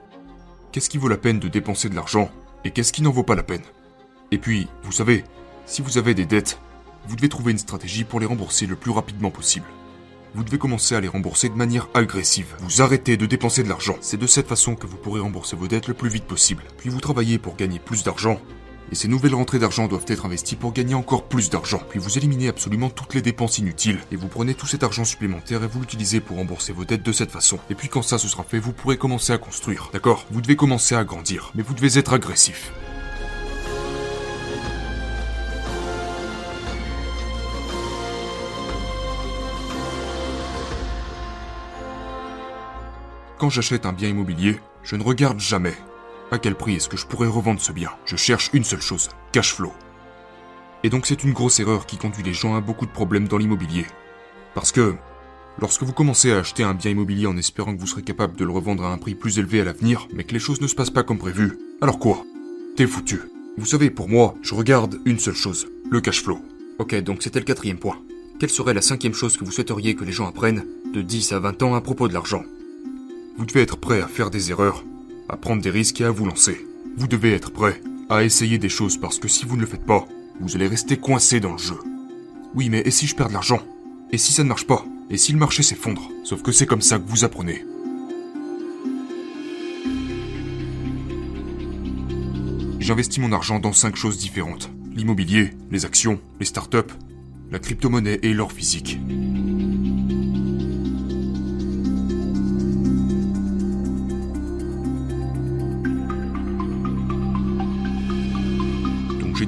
[0.71, 2.29] Qu'est-ce qui vaut la peine de dépenser de l'argent,
[2.63, 3.63] et qu'est-ce qui n'en vaut pas la peine?
[4.31, 5.23] Et puis, vous savez,
[5.67, 6.59] si vous avez des dettes,
[7.07, 9.67] vous devez trouver une stratégie pour les rembourser le plus rapidement possible.
[10.33, 12.55] Vous devez commencer à les rembourser de manière agressive.
[12.59, 13.95] Vous arrêtez de dépenser de l'argent.
[14.01, 16.63] C'est de cette façon que vous pourrez rembourser vos dettes le plus vite possible.
[16.77, 18.39] Puis vous travaillez pour gagner plus d'argent.
[18.91, 21.81] Et ces nouvelles rentrées d'argent doivent être investies pour gagner encore plus d'argent.
[21.89, 23.99] Puis vous éliminez absolument toutes les dépenses inutiles.
[24.11, 27.11] Et vous prenez tout cet argent supplémentaire et vous l'utilisez pour rembourser vos dettes de
[27.13, 27.57] cette façon.
[27.69, 29.89] Et puis quand ça ce sera fait, vous pourrez commencer à construire.
[29.93, 30.25] D'accord?
[30.31, 31.51] Vous devez commencer à grandir.
[31.55, 32.73] Mais vous devez être agressif.
[43.37, 45.75] Quand j'achète un bien immobilier, je ne regarde jamais
[46.31, 47.91] à quel prix est-ce que je pourrais revendre ce bien.
[48.05, 49.73] Je cherche une seule chose, cash flow.
[50.83, 53.37] Et donc c'est une grosse erreur qui conduit les gens à beaucoup de problèmes dans
[53.37, 53.85] l'immobilier.
[54.53, 54.95] Parce que
[55.59, 58.45] lorsque vous commencez à acheter un bien immobilier en espérant que vous serez capable de
[58.45, 60.75] le revendre à un prix plus élevé à l'avenir, mais que les choses ne se
[60.75, 62.23] passent pas comme prévu, alors quoi?
[62.77, 63.19] T'es foutu.
[63.57, 66.39] Vous savez, pour moi, je regarde une seule chose, le cash flow.
[66.79, 68.01] Ok, donc c'était le quatrième point.
[68.39, 71.39] Quelle serait la cinquième chose que vous souhaiteriez que les gens apprennent de 10 à
[71.39, 72.43] 20 ans à propos de l'argent?
[73.37, 74.83] Vous devez être prêt à faire des erreurs,
[75.27, 76.65] à prendre des risques et à vous lancer.
[76.97, 79.85] Vous devez être prêt à essayer des choses parce que si vous ne le faites
[79.85, 80.07] pas,
[80.39, 81.77] vous allez rester coincé dans le jeu.
[82.53, 83.61] Oui, mais et si je perds de l'argent?
[84.11, 84.85] Et si ça ne marche pas?
[85.09, 86.09] Et si le marché s'effondre?
[86.23, 87.65] Sauf que c'est comme ça que vous apprenez.
[92.79, 94.69] J'investis mon argent dans cinq choses différentes.
[94.95, 96.93] L'immobilier, les actions, les startups,
[97.51, 98.99] la crypto-monnaie et l'or physique.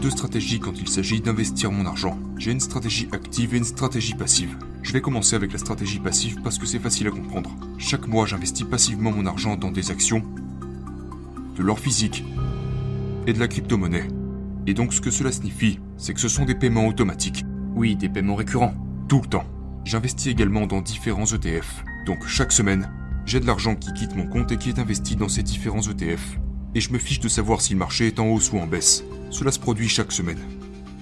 [0.08, 2.18] Deux stratégies quand il s'agit d'investir mon argent.
[2.38, 4.56] J'ai une stratégie active et une stratégie passive.
[4.82, 7.54] Je vais commencer avec la stratégie passive parce que c'est facile à comprendre.
[7.78, 10.24] Chaque mois, j'investis passivement mon argent dans des actions,
[11.58, 12.24] de l'or physique
[13.26, 14.08] et de la crypto-monnaie.
[14.66, 17.44] Et donc ce que cela signifie, c'est que ce sont des paiements automatiques.
[17.76, 18.76] Oui, des paiements récurrents,
[19.10, 19.46] tout le temps.
[19.84, 21.84] J'investis également dans différents ETF.
[22.06, 22.90] Donc chaque semaine,
[23.26, 26.38] j'ai de l'argent qui quitte mon compte et qui est investi dans ces différents ETF.
[26.78, 29.04] Et je me fiche de savoir si le marché est en hausse ou en baisse.
[29.32, 30.38] Cela se produit chaque semaine.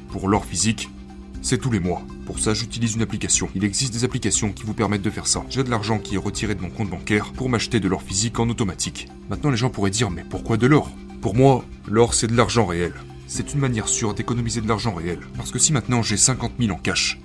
[0.08, 0.90] Pour l'or physique,
[1.42, 2.02] c'est tous les mois.
[2.26, 3.50] Pour ça, j'utilise une application.
[3.56, 5.44] Il existe des applications qui vous permettent de faire ça.
[5.50, 8.40] J'ai de l'argent qui est retiré de mon compte bancaire pour m'acheter de l'or physique
[8.40, 9.10] en automatique.
[9.30, 10.90] Maintenant, les gens pourraient dire, mais pourquoi de l'or?
[11.20, 12.94] Pour moi, l'or, c'est de l'argent réel.
[13.28, 15.20] C'est une manière sûre d'économiser de l'argent réel.
[15.36, 17.20] Parce que si maintenant j'ai 50 000 en cash,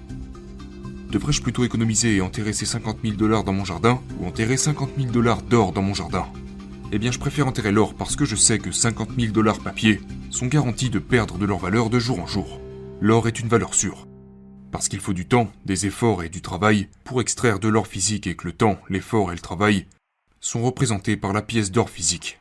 [1.12, 4.90] devrais-je plutôt économiser et enterrer ces 50 000 dollars dans mon jardin ou enterrer 50
[4.98, 6.26] 000 dollars d'or dans mon jardin?
[6.92, 10.00] Eh bien, je préfère enterrer l'or parce que je sais que 50 000 dollars papier
[10.30, 12.60] sont garantis de perdre de leur valeur de jour en jour.
[13.00, 14.08] L'or est une valeur sûre.
[14.72, 18.26] Parce qu'il faut du temps, des efforts et du travail pour extraire de l'or physique
[18.26, 19.86] et que le temps, l'effort et le travail
[20.40, 22.40] sont représentés par la pièce d'or physique.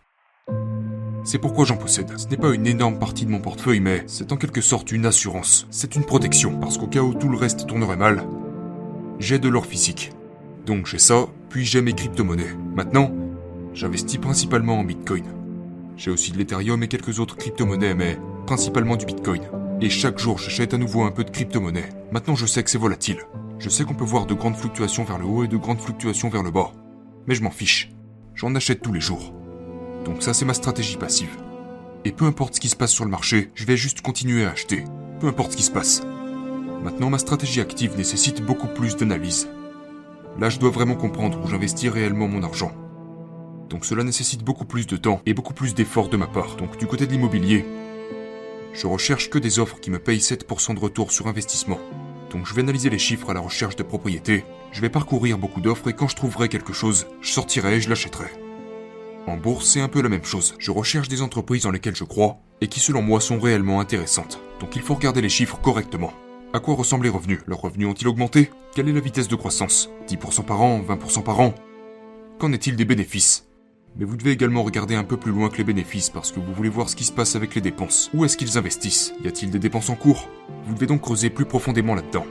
[1.24, 2.18] C'est pourquoi j'en possède.
[2.18, 5.06] Ce n'est pas une énorme partie de mon portefeuille, mais c'est en quelque sorte une
[5.06, 5.68] assurance.
[5.70, 8.26] C'est une protection, parce qu'au cas où tout le reste tournerait mal,
[9.20, 10.12] j'ai de l'or physique.
[10.66, 12.56] Donc j'ai ça, puis j'ai mes crypto-monnaies.
[12.74, 13.12] Maintenant,
[13.74, 15.26] j'investis principalement en Bitcoin.
[15.98, 19.42] J'ai aussi de l'Ethereum et quelques autres crypto-monnaies, mais principalement du Bitcoin.
[19.82, 21.90] Et chaque jour, j'achète à nouveau un peu de crypto-monnaie.
[22.12, 23.20] Maintenant, je sais que c'est volatile.
[23.60, 26.30] Je sais qu'on peut voir de grandes fluctuations vers le haut et de grandes fluctuations
[26.30, 26.72] vers le bas.
[27.28, 27.92] Mais je m'en fiche.
[28.36, 29.34] J'en achète tous les jours.
[30.06, 31.38] Donc ça, c'est ma stratégie passive.
[32.06, 34.52] Et peu importe ce qui se passe sur le marché, je vais juste continuer à
[34.52, 34.86] acheter.
[35.20, 36.02] Peu importe ce qui se passe.
[36.84, 39.50] Maintenant, ma stratégie active nécessite beaucoup plus d'analyse.
[40.40, 42.72] Là, je dois vraiment comprendre où j'investis réellement mon argent.
[43.70, 46.56] Donc cela nécessite beaucoup plus de temps et beaucoup plus d'efforts de ma part.
[46.56, 47.66] Donc du côté de l'immobilier,
[48.74, 51.80] je recherche que des offres qui me payent 7% de retour sur investissement.
[52.32, 55.62] Donc je vais analyser les chiffres à la recherche de propriétés, je vais parcourir beaucoup
[55.62, 58.30] d'offres et quand je trouverai quelque chose, je sortirai et je l'achèterai.
[59.28, 60.56] En bourse, c'est un peu la même chose.
[60.60, 64.40] Je recherche des entreprises dans lesquelles je crois et qui selon moi sont réellement intéressantes.
[64.60, 66.14] Donc il faut regarder les chiffres correctement.
[66.54, 67.42] À quoi ressemblent les revenus?
[67.46, 68.50] Leurs revenus ont-ils augmenté?
[68.74, 69.90] Quelle est la vitesse de croissance?
[70.08, 70.82] 10% par an?
[70.82, 71.54] 20% par an?
[72.40, 73.49] Qu'en est-il des bénéfices?
[74.00, 76.54] Mais vous devez également regarder un peu plus loin que les bénéfices parce que vous
[76.54, 78.10] voulez voir ce qui se passe avec les dépenses.
[78.14, 79.14] Où est-ce qu'ils investissent?
[79.22, 80.30] Y a-t-il des dépenses en cours?
[80.66, 82.26] Vous devez donc creuser plus profondément là-dedans.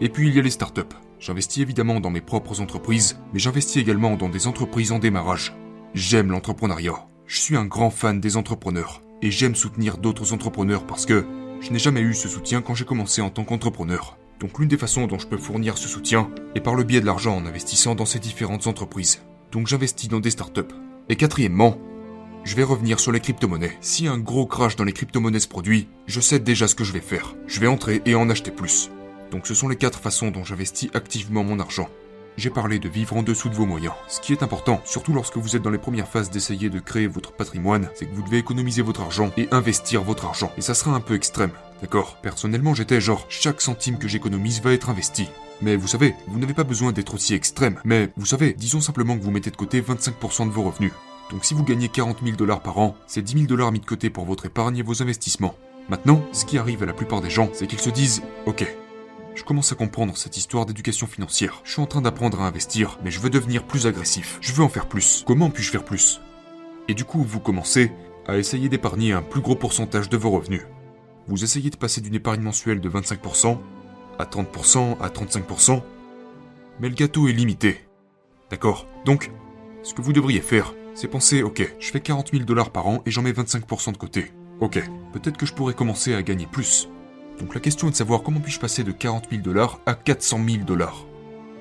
[0.00, 0.82] Et puis il y a les startups.
[1.18, 5.52] J'investis évidemment dans mes propres entreprises, mais j'investis également dans des entreprises en démarrage.
[5.94, 7.08] J'aime l'entrepreneuriat.
[7.26, 9.02] Je suis un grand fan des entrepreneurs.
[9.20, 11.26] Et j'aime soutenir d'autres entrepreneurs parce que
[11.60, 14.16] je n'ai jamais eu ce soutien quand j'ai commencé en tant qu'entrepreneur.
[14.38, 17.06] Donc l'une des façons dont je peux fournir ce soutien est par le biais de
[17.06, 19.22] l'argent en investissant dans ces différentes entreprises.
[19.52, 20.74] Donc j'investis dans des startups.
[21.08, 21.78] Et quatrièmement,
[22.44, 23.76] je vais revenir sur les crypto-monnaies.
[23.80, 26.92] Si un gros crash dans les crypto-monnaies se produit, je sais déjà ce que je
[26.92, 27.34] vais faire.
[27.46, 28.90] Je vais entrer et en acheter plus.
[29.30, 31.88] Donc ce sont les quatre façons dont j'investis activement mon argent
[32.38, 33.94] j'ai parlé de vivre en dessous de vos moyens.
[34.06, 37.08] Ce qui est important, surtout lorsque vous êtes dans les premières phases d'essayer de créer
[37.08, 40.52] votre patrimoine, c'est que vous devez économiser votre argent et investir votre argent.
[40.56, 41.50] Et ça sera un peu extrême,
[41.82, 42.16] d'accord?
[42.22, 45.28] Personnellement, j'étais genre, chaque centime que j'économise va être investi.
[45.60, 47.80] Mais vous savez, vous n'avez pas besoin d'être aussi extrême.
[47.84, 50.92] Mais vous savez, disons simplement que vous mettez de côté 25% de vos revenus.
[51.30, 53.86] Donc si vous gagnez 40 000 dollars par an, c'est 10 000 dollars mis de
[53.86, 55.54] côté pour votre épargne et vos investissements.
[55.88, 58.64] Maintenant, ce qui arrive à la plupart des gens, c'est qu'ils se disent, ok,
[59.34, 61.60] je commence à comprendre cette histoire d'éducation financière.
[61.64, 64.38] Je suis en train d'apprendre à investir, mais je veux devenir plus agressif.
[64.40, 65.22] Je veux en faire plus.
[65.26, 66.20] Comment puis-je faire plus?
[66.88, 67.92] Et du coup, vous commencez
[68.26, 70.62] à essayer d'épargner un plus gros pourcentage de vos revenus.
[71.26, 73.58] Vous essayez de passer d'une épargne mensuelle de 25%
[74.18, 75.82] à 30%, à 35%,
[76.80, 77.80] mais le gâteau est limité.
[78.50, 79.30] D'accord Donc,
[79.82, 83.02] ce que vous devriez faire, c'est penser, ok, je fais 40 000 dollars par an
[83.06, 84.32] et j'en mets 25% de côté.
[84.60, 86.88] Ok, peut-être que je pourrais commencer à gagner plus.
[87.38, 90.40] Donc la question est de savoir comment puis-je passer de 40 000 dollars à 400
[90.48, 91.06] 000 dollars.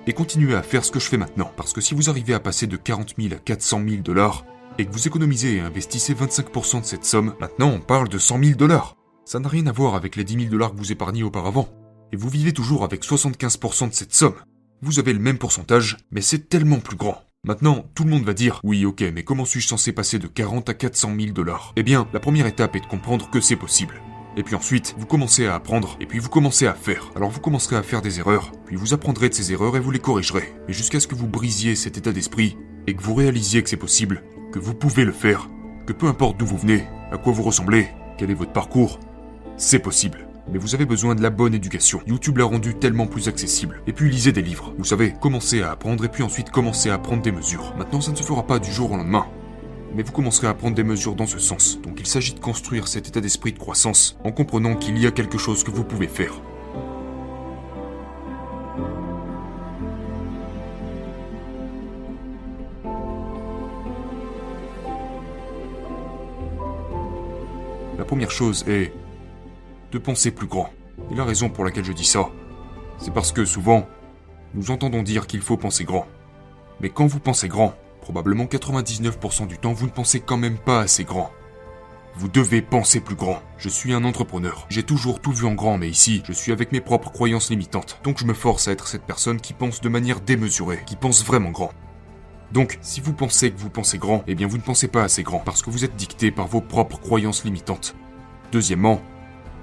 [0.07, 1.51] Et continuer à faire ce que je fais maintenant.
[1.55, 4.45] Parce que si vous arrivez à passer de 40 000 à 400 000 dollars,
[4.79, 8.43] et que vous économisez et investissez 25% de cette somme, maintenant on parle de 100
[8.43, 8.95] 000 dollars.
[9.25, 11.67] Ça n'a rien à voir avec les 10 000 dollars que vous épargnez auparavant.
[12.13, 14.35] Et vous vivez toujours avec 75% de cette somme.
[14.81, 17.23] Vous avez le même pourcentage, mais c'est tellement plus grand.
[17.43, 20.69] Maintenant, tout le monde va dire oui, ok, mais comment suis-je censé passer de 40
[20.69, 21.73] à 400 000 dollars?
[21.75, 24.01] Eh bien, la première étape est de comprendre que c'est possible.
[24.37, 27.11] Et puis ensuite, vous commencez à apprendre, et puis vous commencez à faire.
[27.15, 29.91] Alors vous commencerez à faire des erreurs, puis vous apprendrez de ces erreurs et vous
[29.91, 30.53] les corrigerez.
[30.67, 33.77] Mais jusqu'à ce que vous brisiez cet état d'esprit, et que vous réalisiez que c'est
[33.77, 35.49] possible, que vous pouvez le faire,
[35.87, 38.99] que peu importe d'où vous venez, à quoi vous ressemblez, quel est votre parcours,
[39.57, 40.26] c'est possible.
[40.51, 42.01] Mais vous avez besoin de la bonne éducation.
[42.07, 43.81] YouTube l'a rendu tellement plus accessible.
[43.87, 44.73] Et puis lisez des livres.
[44.77, 47.73] Vous savez, commencez à apprendre et puis ensuite commencez à prendre des mesures.
[47.77, 49.27] Maintenant, ça ne se fera pas du jour au lendemain
[49.97, 51.81] mais vous commencerez à prendre des mesures dans ce sens.
[51.81, 55.11] Donc il s'agit de construire cet état d'esprit de croissance en comprenant qu'il y a
[55.11, 56.39] quelque chose que vous pouvez faire.
[67.97, 68.93] La première chose est
[69.91, 70.69] de penser plus grand.
[71.11, 72.29] Et la raison pour laquelle je dis ça,
[72.97, 73.87] c'est parce que souvent,
[74.53, 76.07] nous entendons dire qu'il faut penser grand.
[76.81, 77.75] Mais quand vous pensez grand,
[78.07, 81.29] Probablement 99% du temps, vous ne pensez quand même pas assez grand.
[82.15, 83.41] Vous devez penser plus grand.
[83.57, 84.65] Je suis un entrepreneur.
[84.69, 87.99] J'ai toujours tout vu en grand, mais ici, je suis avec mes propres croyances limitantes.
[88.05, 91.25] Donc je me force à être cette personne qui pense de manière démesurée, qui pense
[91.25, 91.73] vraiment grand.
[92.53, 95.21] Donc, si vous pensez que vous pensez grand, eh bien vous ne pensez pas assez
[95.21, 97.93] grand, parce que vous êtes dicté par vos propres croyances limitantes.
[98.53, 99.01] Deuxièmement,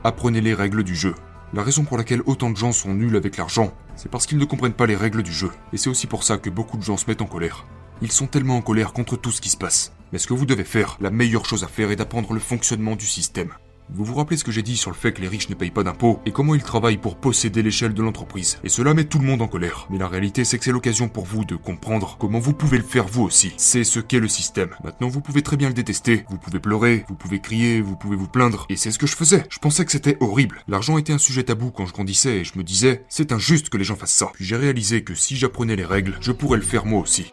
[0.04, 1.14] apprenez les règles du jeu.
[1.54, 4.44] La raison pour laquelle autant de gens sont nuls avec l'argent, c'est parce qu'ils ne
[4.44, 5.50] comprennent pas les règles du jeu.
[5.72, 7.64] Et c'est aussi pour ça que beaucoup de gens se mettent en colère.
[8.02, 9.92] Ils sont tellement en colère contre tout ce qui se passe.
[10.12, 12.96] Mais ce que vous devez faire, la meilleure chose à faire est d'apprendre le fonctionnement
[12.96, 13.52] du système.
[13.90, 15.70] Vous vous rappelez ce que j'ai dit sur le fait que les riches ne payent
[15.70, 18.58] pas d'impôts et comment ils travaillent pour posséder l'échelle de l'entreprise.
[18.64, 19.86] Et cela met tout le monde en colère.
[19.90, 22.84] Mais la réalité, c'est que c'est l'occasion pour vous de comprendre comment vous pouvez le
[22.84, 23.52] faire vous aussi.
[23.58, 24.74] C'est ce qu'est le système.
[24.82, 26.24] Maintenant, vous pouvez très bien le détester.
[26.30, 28.66] Vous pouvez pleurer, vous pouvez crier, vous pouvez vous plaindre.
[28.70, 29.44] Et c'est ce que je faisais.
[29.50, 30.62] Je pensais que c'était horrible.
[30.66, 33.76] L'argent était un sujet tabou quand je grandissais et je me disais, c'est injuste que
[33.76, 34.30] les gens fassent ça.
[34.32, 37.32] Puis j'ai réalisé que si j'apprenais les règles, je pourrais le faire moi aussi.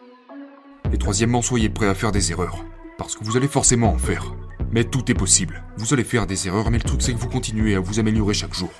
[0.92, 2.62] Et troisièmement, soyez prêt à faire des erreurs.
[2.98, 4.34] Parce que vous allez forcément en faire.
[4.72, 5.62] Mais tout est possible.
[5.76, 8.34] Vous allez faire des erreurs, mais le truc c'est que vous continuez à vous améliorer
[8.34, 8.70] chaque jour.